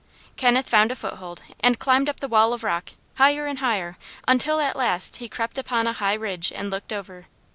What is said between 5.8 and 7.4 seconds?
a high ridge and looked over.